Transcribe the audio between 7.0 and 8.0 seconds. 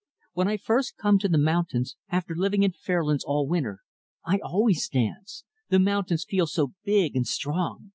and strong.